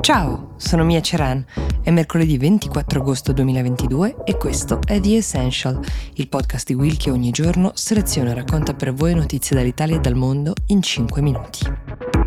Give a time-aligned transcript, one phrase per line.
[0.00, 1.44] Ciao, sono Mia Ceran.
[1.82, 5.80] È mercoledì 24 agosto 2022 e questo è The Essential,
[6.14, 10.00] il podcast di Will che ogni giorno seleziona e racconta per voi notizie dall'Italia e
[10.00, 12.17] dal mondo in 5 minuti.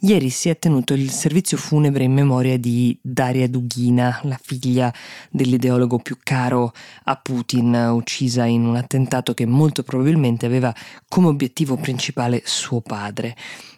[0.00, 4.92] Ieri si è tenuto il servizio funebre in memoria di Daria Dugina, la figlia
[5.30, 6.74] dell'ideologo più caro
[7.04, 10.74] a Putin, uccisa in un attentato che molto probabilmente aveva
[11.08, 13.34] come obiettivo principale suo padre.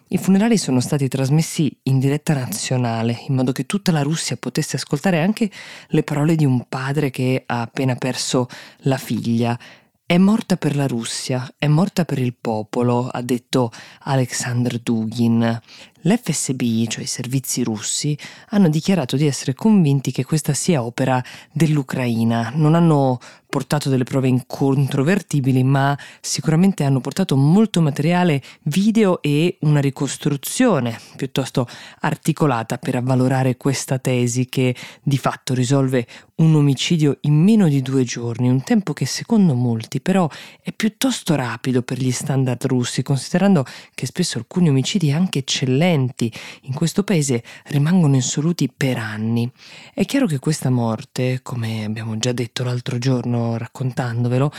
[0.09, 4.75] I funerali sono stati trasmessi in diretta nazionale, in modo che tutta la Russia potesse
[4.75, 5.49] ascoltare anche
[5.87, 8.49] le parole di un padre che ha appena perso
[8.79, 9.57] la figlia.
[10.03, 15.61] È morta per la Russia, è morta per il popolo, ha detto Alexander Dugin.
[16.01, 18.17] L'FSB, cioè i servizi russi,
[18.49, 22.53] hanno dichiarato di essere convinti che questa sia opera dell'Ucraina.
[22.55, 29.81] Non hanno portato delle prove incontrovertibili, ma sicuramente hanno portato molto materiale video e una
[29.81, 31.67] ricostruzione piuttosto
[32.01, 38.03] articolata per avvalorare questa tesi che di fatto risolve un omicidio in meno di due
[38.03, 40.29] giorni, un tempo che secondo molti però
[40.61, 46.31] è piuttosto rapido per gli standard russi, considerando che spesso alcuni omicidi anche eccellenti violenti
[46.63, 49.51] in questo paese rimangono insoluti per anni.
[49.93, 54.51] È chiaro che questa morte, come abbiamo già detto l'altro giorno raccontandovelo,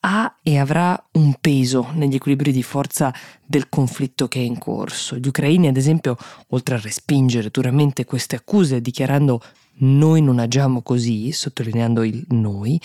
[0.00, 3.12] ha e avrà un peso negli equilibri di forza
[3.44, 5.16] del conflitto che è in corso.
[5.16, 6.16] Gli ucraini, ad esempio,
[6.48, 9.42] oltre a respingere duramente queste accuse dichiarando
[9.80, 12.80] noi non agiamo così, sottolineando il noi,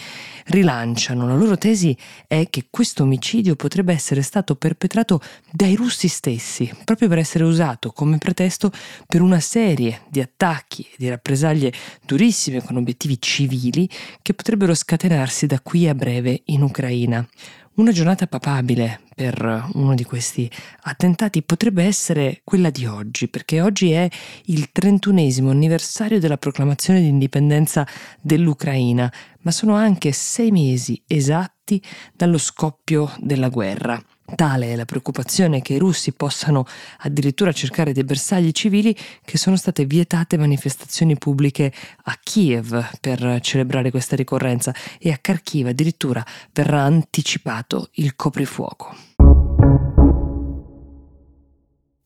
[0.46, 1.28] rilanciano.
[1.28, 1.96] La loro tesi
[2.28, 7.92] è che questo omicidio potrebbe essere stato perpetrato dai russi stessi, proprio per essere usato
[7.92, 8.72] come pretesto
[9.08, 11.74] per una serie di attacchi e di rappresaglie
[12.06, 13.90] durissime con obiettivi civili
[14.22, 17.28] che potrebbero scatenarsi da qui a breve in Ucraina.
[17.76, 20.48] Una giornata papabile per uno di questi
[20.82, 24.08] attentati potrebbe essere quella di oggi, perché oggi è
[24.46, 27.88] il trentunesimo anniversario della proclamazione di indipendenza
[28.22, 31.82] dell'Ucraina, ma sono anche sei mesi esatti
[32.14, 34.00] dallo scoppio della guerra.
[34.36, 36.66] Tale è la preoccupazione che i russi possano
[37.00, 41.72] addirittura cercare dei bersagli civili che sono state vietate manifestazioni pubbliche
[42.04, 49.13] a Kiev per celebrare questa ricorrenza e a Kharkiv addirittura verrà anticipato il coprifuoco.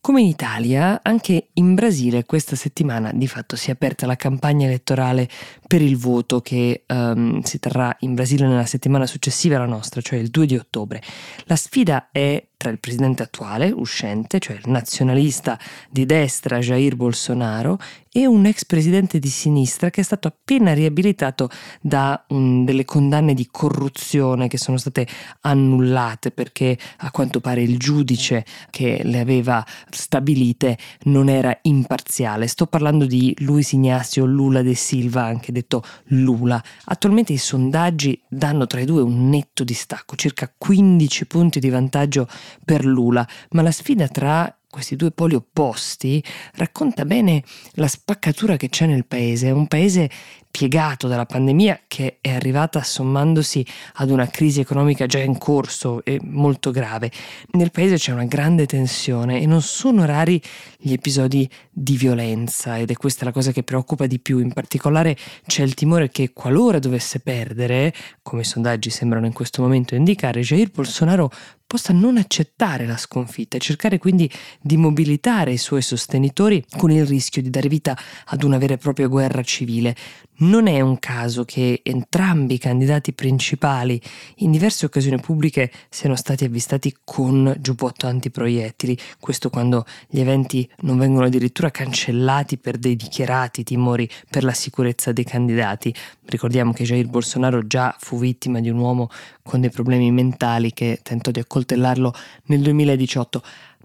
[0.07, 4.65] Come in Italia, anche in Brasile questa settimana di fatto si è aperta la campagna
[4.65, 5.27] elettorale
[5.67, 10.17] per il voto che um, si terrà in Brasile nella settimana successiva alla nostra, cioè
[10.17, 11.01] il 2 di ottobre.
[11.47, 15.59] La sfida è tra il presidente attuale, uscente, cioè il nazionalista
[15.91, 17.77] di destra Jair Bolsonaro,
[18.17, 21.51] e un ex presidente di sinistra che è stato appena riabilitato
[21.81, 25.07] da um, delle condanne di corruzione che sono state
[25.41, 32.47] annullate perché a quanto pare il giudice che le aveva stabilite non era imparziale.
[32.47, 36.61] Sto parlando di Luis Ignacio Lula de Silva, anche detto Lula.
[36.85, 42.27] Attualmente i sondaggi danno tra i due un netto distacco, circa 15 punti di vantaggio
[42.63, 46.23] per Lula, ma la sfida tra questi due poli opposti
[46.55, 47.41] racconta bene
[47.73, 49.47] la spaccatura che c'è nel paese.
[49.47, 50.09] È un paese
[50.51, 53.65] piegato dalla pandemia che è arrivata sommandosi
[53.95, 57.11] ad una crisi economica già in corso e molto grave.
[57.51, 60.41] Nel paese c'è una grande tensione e non sono rari
[60.77, 64.39] gli episodi di violenza ed è questa la cosa che preoccupa di più.
[64.39, 65.15] In particolare
[65.45, 70.41] c'è il timore che qualora dovesse perdere, come i sondaggi sembrano in questo momento indicare,
[70.41, 71.29] Jair Bolsonaro
[71.67, 77.05] possa non accettare la sconfitta e cercare quindi di mobilitare i suoi sostenitori con il
[77.05, 77.95] rischio di dare vita
[78.27, 79.93] ad una vera e propria guerra civile.
[80.39, 83.99] Non è un caso che entrambi i candidati principali
[84.37, 90.99] in diverse occasioni pubbliche siano stati avvistati con giubbotto antiproiettili, questo quando gli eventi non
[90.99, 95.91] vengono addirittura cancellati per dei dichiarati timori per la sicurezza dei candidati.
[96.25, 99.09] Ricordiamo che Jair Bolsonaro già fu vittima di un uomo
[99.41, 102.13] con dei problemi mentali che tentò di accoltellarlo
[102.45, 103.41] nel 2018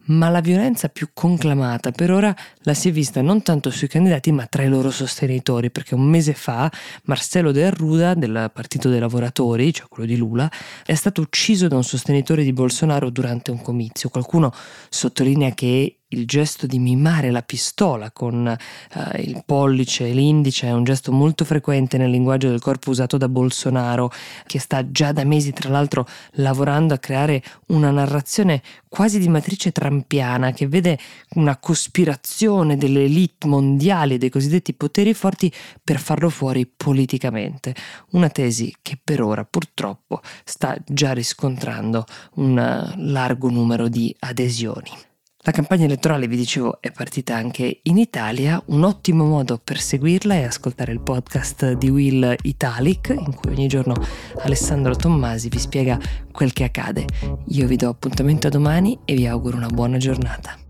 [0.06, 4.32] ma la violenza più conclamata per ora la si è vista non tanto sui candidati
[4.32, 6.70] ma tra i loro sostenitori, perché un mese fa
[7.04, 10.50] Marcelo De Arruda del Partito dei Lavoratori, cioè quello di Lula,
[10.84, 14.08] è stato ucciso da un sostenitore di Bolsonaro durante un comizio.
[14.08, 14.52] Qualcuno
[14.88, 20.72] sottolinea che il gesto di mimare la pistola con uh, il pollice e l'indice è
[20.72, 24.10] un gesto molto frequente nel linguaggio del corpo usato da Bolsonaro,
[24.46, 29.72] che sta già da mesi tra l'altro lavorando a creare una narrazione quasi di matrice
[29.72, 30.98] trampiana che vede
[31.34, 37.74] una cospirazione delle elite mondiali dei cosiddetti poteri forti per farlo fuori politicamente.
[38.10, 42.04] Una tesi che per ora purtroppo sta già riscontrando
[42.34, 45.10] un largo numero di adesioni.
[45.44, 48.62] La campagna elettorale, vi dicevo, è partita anche in Italia.
[48.66, 53.66] Un ottimo modo per seguirla è ascoltare il podcast di Will Italic, in cui ogni
[53.66, 53.96] giorno
[54.42, 55.98] Alessandro Tommasi vi spiega
[56.30, 57.06] quel che accade.
[57.48, 60.61] Io vi do appuntamento a domani e vi auguro una buona giornata.